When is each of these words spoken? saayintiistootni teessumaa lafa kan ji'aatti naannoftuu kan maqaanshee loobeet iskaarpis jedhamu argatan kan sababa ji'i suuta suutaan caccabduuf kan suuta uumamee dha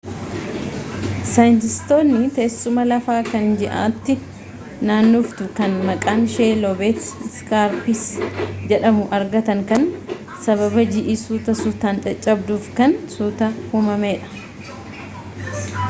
saayintiistootni 1.31 2.29
teessumaa 2.37 2.85
lafa 2.91 3.17
kan 3.27 3.43
ji'aatti 3.59 4.15
naannoftuu 4.91 5.47
kan 5.59 5.75
maqaanshee 5.91 6.49
loobeet 6.63 7.05
iskaarpis 7.29 8.01
jedhamu 8.73 9.05
argatan 9.19 9.63
kan 9.73 9.87
sababa 10.49 10.87
ji'i 10.97 11.19
suuta 11.27 11.57
suutaan 11.63 12.03
caccabduuf 12.07 12.71
kan 12.81 12.99
suuta 13.19 13.53
uumamee 13.77 14.15
dha 14.33 15.79